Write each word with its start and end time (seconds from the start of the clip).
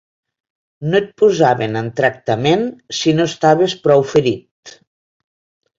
No 0.87 0.97
et 0.99 1.11
posaven 1.23 1.81
en 1.83 1.91
tractament 2.01 2.67
si 3.01 3.15
no 3.19 3.29
estaves 3.33 3.79
prou 3.87 4.07
ferit 4.15 4.79